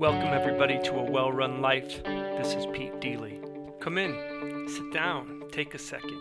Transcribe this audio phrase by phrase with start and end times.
[0.00, 2.02] Welcome, everybody, to A Well Run Life.
[2.02, 3.40] This is Pete Deely.
[3.78, 6.18] Come in, sit down, take a second.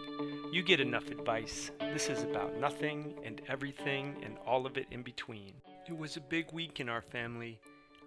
[0.51, 1.71] You get enough advice.
[1.79, 5.53] This is about nothing and everything and all of it in between.
[5.87, 7.59] It was a big week in our family.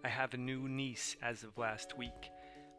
[0.05, 2.31] I have a new niece as of last week.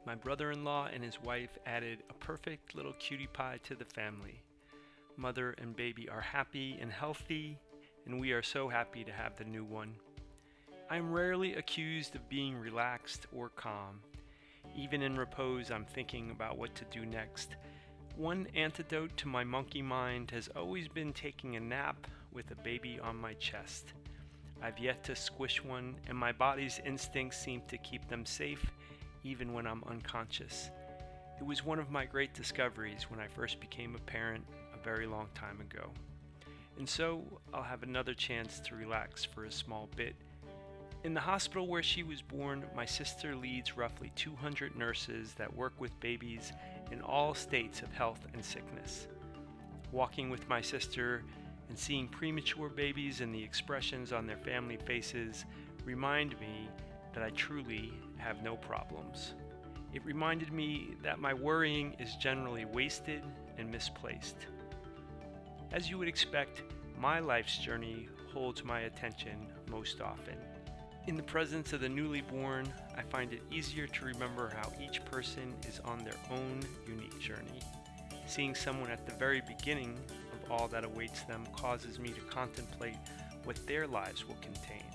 [0.05, 3.83] My brother in law and his wife added a perfect little cutie pie to the
[3.83, 4.43] family.
[5.17, 7.59] Mother and baby are happy and healthy,
[8.05, 9.93] and we are so happy to have the new one.
[10.89, 14.01] I'm rarely accused of being relaxed or calm.
[14.75, 17.55] Even in repose, I'm thinking about what to do next.
[18.15, 22.99] One antidote to my monkey mind has always been taking a nap with a baby
[23.01, 23.93] on my chest.
[24.61, 28.65] I've yet to squish one, and my body's instincts seem to keep them safe
[29.23, 30.69] even when I'm unconscious.
[31.39, 35.07] It was one of my great discoveries when I first became a parent a very
[35.07, 35.89] long time ago.
[36.77, 37.23] And so
[37.53, 40.15] I'll have another chance to relax for a small bit
[41.03, 45.73] in the hospital where she was born, my sister leads roughly 200 nurses that work
[45.77, 46.53] with babies
[46.91, 49.07] in all states of health and sickness.
[49.91, 51.23] Walking with my sister
[51.67, 55.43] and seeing premature babies and the expressions on their family faces
[55.83, 56.69] remind me
[57.13, 59.33] that I truly have no problems.
[59.93, 63.23] It reminded me that my worrying is generally wasted
[63.57, 64.47] and misplaced.
[65.73, 66.61] As you would expect,
[66.99, 70.37] my life's journey holds my attention most often.
[71.07, 75.03] In the presence of the newly born, I find it easier to remember how each
[75.05, 77.59] person is on their own unique journey.
[78.27, 79.97] Seeing someone at the very beginning
[80.31, 82.97] of all that awaits them causes me to contemplate
[83.43, 84.85] what their lives will contain.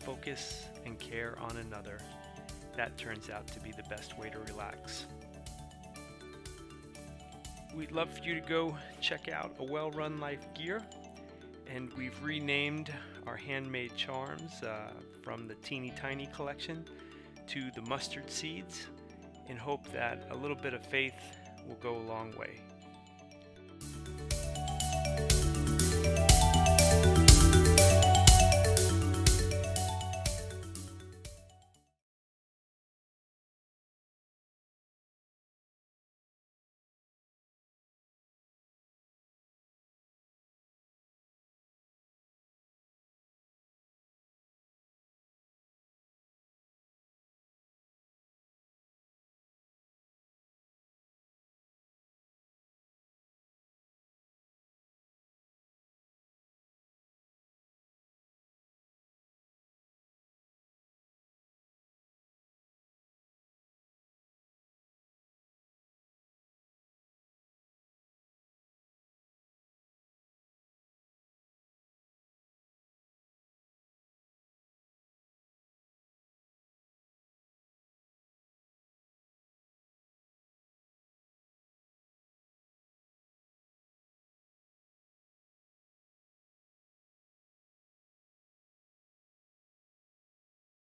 [0.00, 2.00] Focus and care on another.
[2.76, 5.06] That turns out to be the best way to relax.
[7.74, 10.82] We'd love for you to go check out a well run life gear
[11.68, 12.92] and we've renamed
[13.26, 14.90] our handmade charms uh,
[15.22, 16.84] from the Teeny Tiny collection
[17.46, 18.86] to the mustard seeds
[19.48, 21.14] in hope that a little bit of faith
[21.66, 22.60] will go a long way.